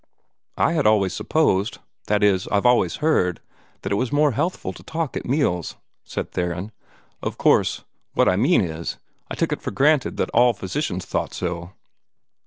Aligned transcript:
"I 0.57 0.73
had 0.73 0.87
always 0.87 1.13
supposed 1.13 1.77
that 2.07 2.23
is, 2.23 2.47
I've 2.47 2.65
always 2.65 2.95
heard 3.05 3.39
that 3.83 3.91
it 3.91 3.95
was 4.01 4.11
more 4.11 4.31
healthful 4.31 4.73
to 4.73 4.81
talk 4.81 5.15
at 5.15 5.27
meals," 5.27 5.75
said 6.03 6.31
Theron. 6.31 6.71
"Of 7.21 7.37
course 7.37 7.83
what 8.15 8.27
I 8.27 8.35
mean 8.35 8.63
I 9.29 9.35
took 9.35 9.51
it 9.51 9.61
for 9.61 9.69
granted 9.69 10.19
all 10.33 10.53
physicians 10.53 11.05
thought 11.05 11.35
so." 11.35 11.73